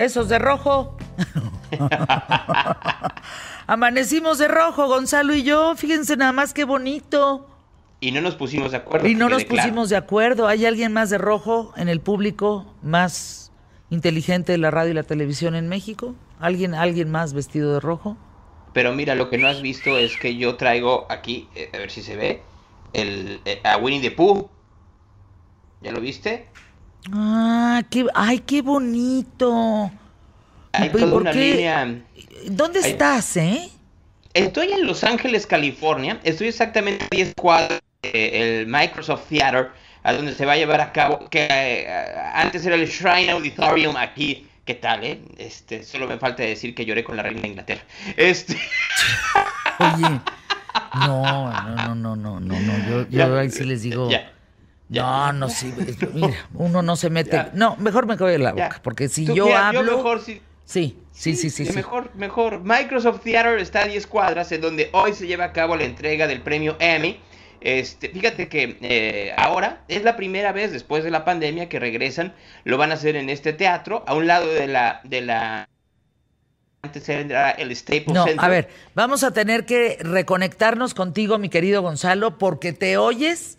[0.00, 0.96] Esos de rojo.
[3.66, 5.76] Amanecimos de rojo, Gonzalo y yo.
[5.76, 7.46] Fíjense nada más qué bonito.
[8.00, 9.06] Y no nos pusimos de acuerdo.
[9.06, 10.48] Y no nos pusimos de acuerdo.
[10.48, 13.52] ¿Hay alguien más de rojo en el público más
[13.90, 16.14] inteligente de la radio y la televisión en México?
[16.38, 18.16] ¿Alguien, alguien más vestido de rojo?
[18.72, 21.90] Pero mira, lo que no has visto es que yo traigo aquí, eh, a ver
[21.90, 22.42] si se ve,
[22.94, 24.48] el, eh, a Winnie the Pooh.
[25.82, 26.48] ¿Ya lo viste?
[27.12, 29.90] Ah, qué, ay, qué bonito.
[30.72, 32.02] Hay toda una línea.
[32.46, 33.70] ¿Dónde estás, eh?
[34.34, 36.20] Estoy en Los Ángeles, California.
[36.22, 39.70] Estoy exactamente a 10 cuadras del Microsoft Theater,
[40.02, 41.86] a donde se va a llevar a cabo, que eh,
[42.34, 44.46] antes era el Shrine Auditorium aquí.
[44.64, 45.20] ¿Qué tal, eh?
[45.36, 47.82] Este, solo me falta decir que lloré con la reina de Inglaterra.
[48.16, 48.56] Este.
[49.78, 50.20] Oye.
[51.06, 54.08] No, no, no, no, no, no, Yo, ahí sí les digo.
[54.90, 55.72] No, no, sí.
[56.14, 57.46] Mira, uno no se mete.
[57.54, 59.84] No, mejor me cabe la boca, porque si yo hablo.
[59.84, 60.42] Yo mejor sí.
[60.64, 62.60] Sí, sí, sí, sí, Mejor, mejor.
[62.62, 66.28] Microsoft Theater está a 10 cuadras, en donde hoy se lleva a cabo la entrega
[66.28, 67.18] del premio Emmy.
[67.60, 72.34] Este, fíjate que eh, ahora es la primera vez después de la pandemia que regresan,
[72.64, 75.68] lo van a hacer en este teatro, a un lado de la, de la
[76.82, 81.82] antes era el Staples no, A ver, vamos a tener que reconectarnos contigo, mi querido
[81.82, 83.58] Gonzalo, porque te oyes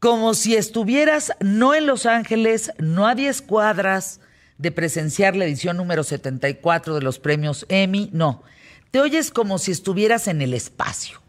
[0.00, 4.20] como si estuvieras no en Los Ángeles, no a 10 cuadras
[4.58, 8.42] de presenciar la edición número 74 de los premios Emmy, no.
[8.90, 11.20] Te oyes como si estuvieras en el espacio.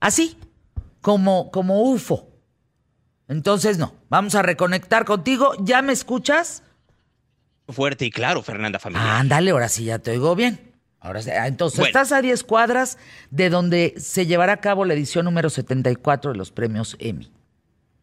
[0.00, 0.36] Así,
[1.00, 2.28] como, como UFO.
[3.28, 5.52] Entonces, no, vamos a reconectar contigo.
[5.60, 6.62] ¿Ya me escuchas?
[7.68, 9.18] Fuerte y claro, Fernanda Familia.
[9.18, 10.72] Ándale, ahora sí ya te oigo bien.
[11.00, 12.98] Ahora sí, ah, entonces estás a 10 cuadras
[13.30, 17.30] de donde se llevará a cabo la edición número 74 de los premios Emmy.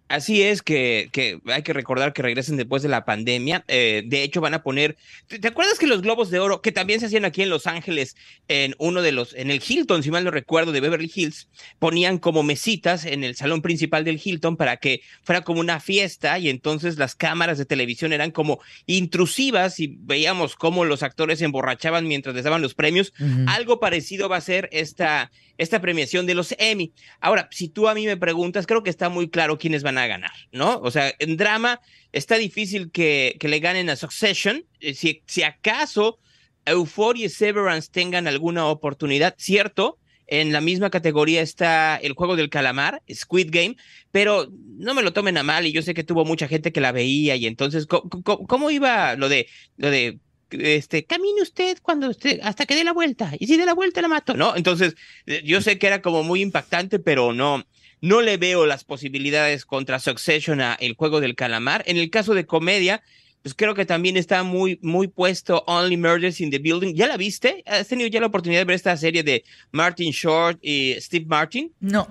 [0.08, 3.64] Así es que, que, hay que recordar que regresen después de la pandemia.
[3.68, 4.98] Eh, de hecho, van a poner.
[5.28, 8.16] ¿te, acuerdas que los globos de oro, que también se hacían aquí en Los Ángeles,
[8.48, 11.50] en uno de los, en el Hilton, si mal no recuerdo, de Beverly Hills,
[11.80, 16.38] ponían como mesitas en el salón principal del Hilton para que fuera como una fiesta
[16.38, 21.46] y entonces las cámaras de televisión eran como intrusivas y veíamos cómo los actores se
[21.46, 23.12] emborrachaban mientras les daban los premios.
[23.48, 26.92] Algo parecido va a ser esta esta premiación de los Emmy.
[27.20, 30.08] Ahora, si tú a mí me preguntas, creo que está muy claro quiénes van a
[30.08, 30.80] ganar, ¿no?
[30.80, 34.66] O sea, en drama está difícil que, le ganen a Succession.
[34.80, 36.20] Eh, si, si acaso
[36.66, 42.50] Euphoria y Severance tengan alguna oportunidad, cierto, en la misma categoría está el juego del
[42.50, 43.76] calamar, Squid Game,
[44.12, 46.82] pero no me lo tomen a mal y yo sé que tuvo mucha gente que
[46.82, 50.20] la veía y entonces, ¿cómo, iba lo de, lo de
[50.50, 54.02] este, camine usted cuando usted, hasta que dé la vuelta, y si dé la vuelta
[54.02, 54.56] la mato, ¿no?
[54.56, 54.96] Entonces,
[55.28, 57.66] eh, yo sé que era como muy impactante, pero no,
[58.02, 61.84] no le veo las posibilidades contra Succession a El Juego del Calamar.
[61.88, 63.02] En el caso de comedia,
[63.42, 66.96] pues creo que también está muy, muy puesto Only Murders in the Building.
[66.96, 67.64] ¿Ya la viste?
[67.66, 71.72] ¿Has tenido ya la oportunidad de ver esta serie de Martin Short y Steve Martin?
[71.80, 72.08] No.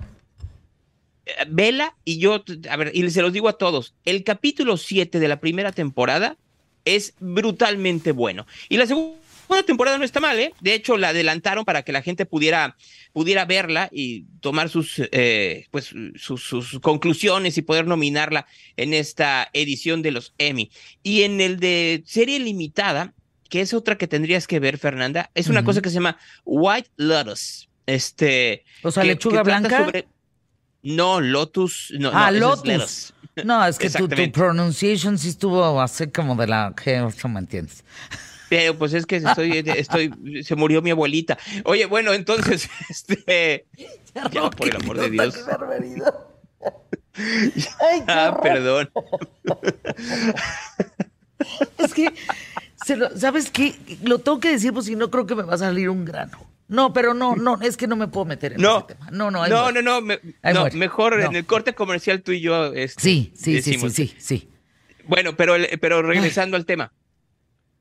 [1.26, 5.18] Eh, vela y yo, a ver, y se los digo a todos, el capítulo 7
[5.18, 6.36] de la primera temporada
[6.84, 8.46] es brutalmente bueno.
[8.68, 9.18] Y la segunda
[9.64, 10.52] temporada no está mal, ¿eh?
[10.60, 12.76] De hecho, la adelantaron para que la gente pudiera,
[13.12, 18.46] pudiera verla y tomar sus, eh, pues, sus, conclusiones y poder nominarla
[18.76, 20.70] en esta edición de los Emmy.
[21.02, 23.14] Y en el de serie limitada,
[23.48, 26.90] que es otra que tendrías que ver, Fernanda, es una cosa que se llama White
[26.96, 27.68] Lotus.
[27.86, 28.64] Este.
[28.82, 29.90] O sea, lechuga blanca.
[30.82, 31.92] No, Lotus.
[31.98, 33.12] No, ah, Lotus.
[33.44, 37.40] No, es que tu, tu pronunciation sí estuvo así como de la que no me
[37.40, 37.84] entiendes.
[38.54, 41.36] Pero pues es que estoy, estoy, se murió mi abuelita.
[41.64, 43.66] Oye, bueno, entonces, este,
[44.30, 45.34] ya, por el amor de Dios.
[48.06, 48.90] ah, perdón.
[51.78, 52.12] es que,
[53.16, 53.74] ¿sabes qué?
[54.04, 56.38] Lo tengo que decir, pues si no creo que me va a salir un grano.
[56.68, 59.08] No, pero no, no, es que no me puedo meter en no, ese tema.
[59.10, 62.72] No, no, no, no, no, mejor en el corte comercial tú y yo.
[62.72, 64.48] Este, sí, sí, sí, sí, sí,
[65.08, 66.92] Bueno, pero, pero regresando al tema.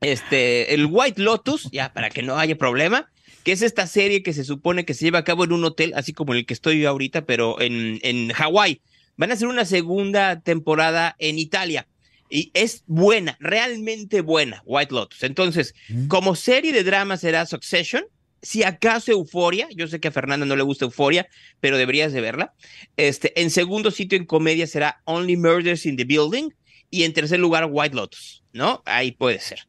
[0.03, 3.09] Este, el White Lotus, ya para que no haya problema,
[3.43, 5.93] que es esta serie que se supone que se lleva a cabo en un hotel,
[5.95, 8.81] así como el que estoy ahorita, pero en, en Hawái.
[9.15, 11.87] Van a hacer una segunda temporada en Italia.
[12.29, 15.23] Y es buena, realmente buena, White Lotus.
[15.23, 16.07] Entonces, mm.
[16.07, 18.05] como serie de drama será Succession,
[18.43, 21.27] si acaso Euforia, yo sé que a Fernanda no le gusta Euforia,
[21.61, 22.53] pero deberías de verla.
[22.97, 26.49] Este, en segundo sitio en comedia será Only Murders in the Building
[26.89, 28.83] y en tercer lugar White Lotus, ¿no?
[28.85, 29.59] Ahí puede ser.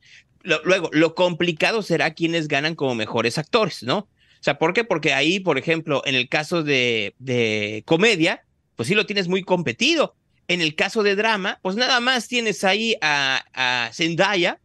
[0.45, 3.99] Luego, lo complicado será quienes ganan como mejores actores, ¿no?
[3.99, 4.85] O sea, ¿por qué?
[4.85, 8.45] Porque ahí, por ejemplo, en el caso de, de comedia,
[8.77, 10.15] pues sí lo tienes muy competido.
[10.49, 14.61] En el caso de drama, pues nada más tienes ahí a, a Zendaya,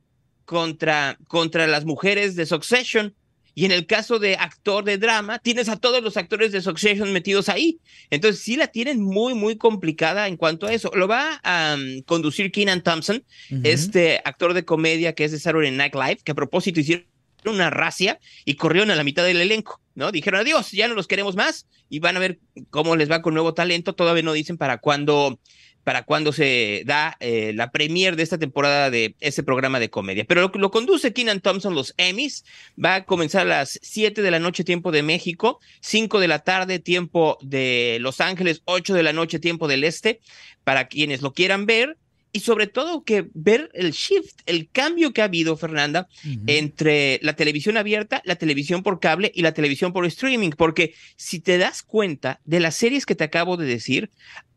[0.49, 3.13] contra, contra las mujeres de Succession.
[3.59, 7.11] Y en el caso de actor de drama, tienes a todos los actores de Succession
[7.11, 7.81] metidos ahí.
[8.09, 10.89] Entonces sí la tienen muy, muy complicada en cuanto a eso.
[10.95, 13.21] Lo va a um, conducir Keenan Thompson,
[13.65, 17.05] este actor de comedia que es de Saturday Night Live, que a propósito hicieron
[17.43, 20.13] una racia y corrieron a la mitad del elenco, ¿no?
[20.13, 22.39] Dijeron adiós, ya no los queremos más y van a ver
[22.69, 23.93] cómo les va con nuevo talento.
[23.93, 25.37] Todavía no dicen para cuándo
[25.83, 30.25] para cuando se da eh, la premier de esta temporada de ese programa de comedia.
[30.25, 32.43] Pero lo, lo conduce Keenan Thompson, los Emmys.
[32.83, 36.39] Va a comenzar a las 7 de la noche, tiempo de México, 5 de la
[36.39, 40.19] tarde, tiempo de Los Ángeles, 8 de la noche, tiempo del Este,
[40.63, 41.97] para quienes lo quieran ver
[42.31, 46.07] y sobre todo que ver el shift, el cambio que ha habido, Fernanda,
[46.45, 51.39] entre la televisión abierta, la televisión por cable y la televisión por streaming, porque si
[51.39, 54.11] te das cuenta de las series que te acabo de decir,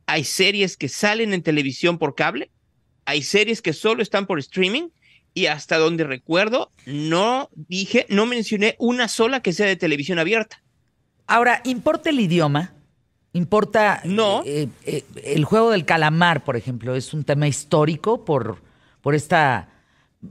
[0.06, 2.50] hay series que salen en televisión por cable,
[3.04, 4.88] hay series que solo están por streaming
[5.34, 10.62] y hasta donde recuerdo, no dije, no mencioné una sola que sea de televisión abierta.
[11.26, 12.74] Ahora, ¿importa el idioma?
[13.32, 14.42] ¿Importa no.
[14.44, 16.94] Eh, eh, el juego del calamar, por ejemplo?
[16.94, 18.62] ¿Es un tema histórico por,
[19.00, 19.70] por esta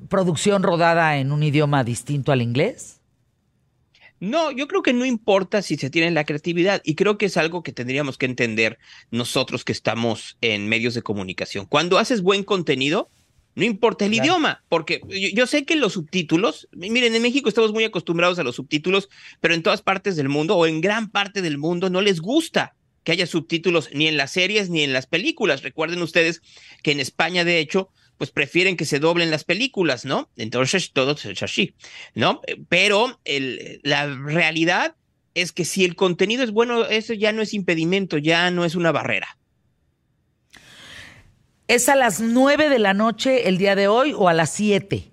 [0.07, 3.00] producción rodada en un idioma distinto al inglés?
[4.21, 7.37] No, yo creo que no importa si se tiene la creatividad y creo que es
[7.37, 8.77] algo que tendríamos que entender
[9.09, 11.65] nosotros que estamos en medios de comunicación.
[11.65, 13.09] Cuando haces buen contenido,
[13.55, 15.01] no importa el idioma, porque
[15.33, 19.09] yo, sé que los subtítulos, miren, en México estamos muy acostumbrados a los subtítulos,
[19.39, 22.75] pero en todas partes del mundo o en gran parte del mundo no les gusta
[23.03, 25.63] que haya subtítulos ni en las series ni en las películas.
[25.63, 26.43] Recuerden ustedes
[26.83, 27.89] que en España, de hecho,
[28.21, 30.29] pues prefieren que se doblen las películas, ¿no?
[30.37, 31.73] Entonces todo es así,
[32.13, 32.39] ¿no?
[32.69, 33.19] Pero
[33.81, 34.93] la realidad
[35.33, 38.75] es que si el contenido es bueno, eso ya no es impedimento, ya no es
[38.75, 39.39] una barrera.
[41.67, 45.05] ¿Es a las nueve de la noche el día de hoy o a las siete?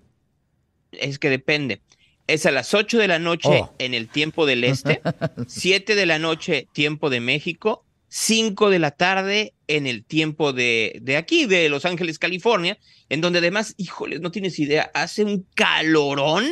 [0.92, 1.80] Es que depende.
[2.26, 3.74] Es a las ocho de la noche oh.
[3.78, 5.00] en el tiempo del este,
[5.48, 10.98] siete de la noche tiempo de México 5 de la tarde en el tiempo de,
[11.02, 12.78] de, aquí, de Los Ángeles, California,
[13.08, 16.46] en donde además, híjole, no tienes idea, hace un calorón.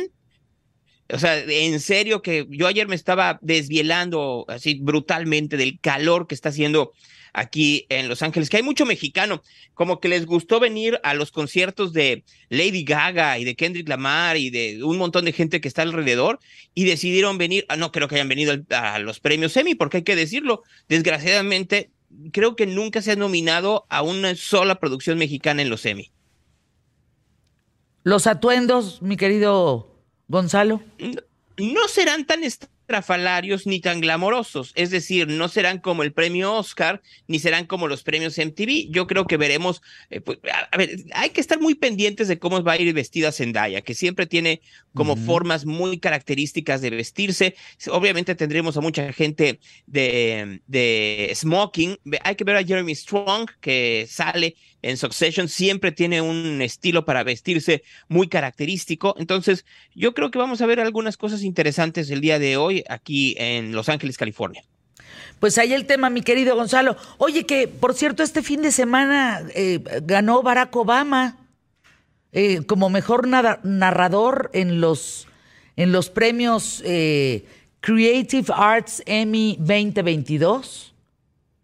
[1.09, 6.35] O sea, en serio que yo ayer me estaba desvielando así brutalmente del calor que
[6.35, 6.91] está haciendo
[7.37, 9.43] aquí en Los Ángeles, que hay mucho mexicano,
[9.75, 14.37] como que les gustó venir a los conciertos de Lady Gaga y de Kendrick Lamar
[14.37, 16.39] y de un montón de gente que está alrededor
[16.73, 20.03] y decidieron venir, ah, no creo que hayan venido a los premios Emmy, porque hay
[20.03, 21.91] que decirlo, desgraciadamente
[22.31, 26.11] creo que nunca se ha nominado a una sola producción mexicana en los Emmy.
[28.01, 30.81] Los atuendos, mi querido Gonzalo.
[31.57, 32.43] No, serán tan
[32.87, 37.87] trafalarios ni tan glamorosos, es decir, no serán como el premio Oscar ni serán como
[37.87, 38.89] los premios MTV.
[38.89, 40.39] Yo creo que veremos, eh, pues,
[40.71, 43.93] a, ver, hay que estar muy pendientes de cómo va a ir vestida Zendaya, que
[43.93, 44.61] siempre tiene
[44.93, 47.55] como formas muy características de vestirse.
[47.91, 51.99] Obviamente tendremos a mucha gente de, de smoking.
[52.23, 57.23] Hay que ver a Jeremy Strong, que sale en Succession, siempre tiene un estilo para
[57.23, 59.15] vestirse muy característico.
[59.17, 59.65] Entonces,
[59.95, 63.73] yo creo que vamos a ver algunas cosas interesantes el día de hoy aquí en
[63.73, 64.63] Los Ángeles, California.
[65.39, 66.97] Pues ahí el tema, mi querido Gonzalo.
[67.17, 71.37] Oye, que por cierto, este fin de semana eh, ganó Barack Obama
[72.31, 75.27] eh, como mejor narrador en los,
[75.75, 77.45] en los premios eh,
[77.81, 80.93] Creative Arts Emmy 2022.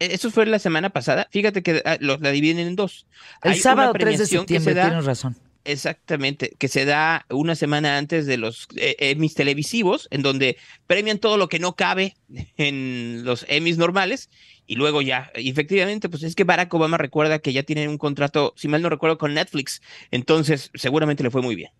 [0.04, 1.28] E-, eso fue la semana pasada.
[1.30, 3.06] Fíjate que ah, la dividen en dos.
[3.42, 5.36] El sábado 3 de septiembre, tienes razón.
[5.66, 11.18] Exactamente, que se da una semana antes de los eh, Emmys televisivos, en donde premian
[11.18, 12.16] todo lo que no cabe
[12.58, 14.28] en los Emmys normales,
[14.66, 18.52] y luego ya, efectivamente, pues es que Barack Obama recuerda que ya tienen un contrato,
[18.56, 19.80] si mal no recuerdo, con Netflix,
[20.10, 21.70] entonces seguramente le fue muy bien.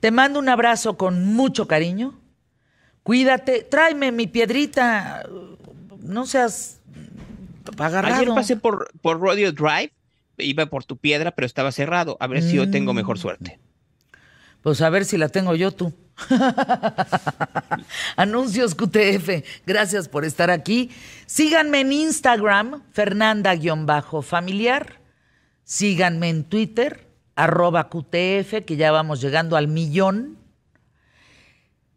[0.00, 2.20] Te mando un abrazo con mucho cariño,
[3.04, 5.22] cuídate, tráeme mi piedrita,
[6.00, 6.80] no seas
[7.78, 8.14] agarrado.
[8.14, 9.92] Ayer pasé por, por Rodeo Drive
[10.42, 12.16] iba por tu piedra, pero estaba cerrado.
[12.20, 13.20] A ver si yo tengo mejor mm.
[13.20, 13.58] suerte.
[14.62, 15.94] Pues a ver si la tengo yo tú.
[18.16, 20.90] Anuncios QTF, gracias por estar aquí.
[21.26, 25.00] Síganme en Instagram, Fernanda-familiar.
[25.64, 30.36] Síganme en Twitter, arroba QTF, que ya vamos llegando al millón.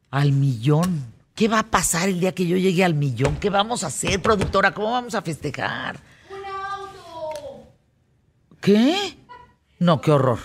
[0.10, 1.13] Al millón.
[1.36, 3.38] ¿Qué va a pasar el día que yo llegue al millón?
[3.38, 4.72] ¿Qué vamos a hacer, productora?
[4.72, 6.00] ¿Cómo vamos a festejar?
[8.62, 9.18] ¿Qué?
[9.80, 10.40] No, qué horror.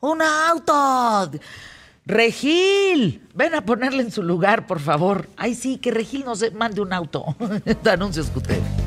[0.00, 1.30] ¡Un auto!
[2.04, 5.28] Regil, ven a ponerle en su lugar, por favor.
[5.36, 7.24] Ay, sí, que Regil nos mande un auto.
[7.82, 8.86] Te anuncios QTF.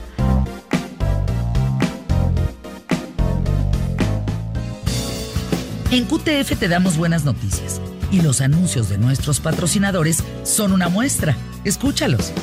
[5.91, 7.81] En QTF te damos buenas noticias.
[8.11, 11.35] Y los anuncios de nuestros patrocinadores son una muestra.
[11.63, 12.33] Escúchalos.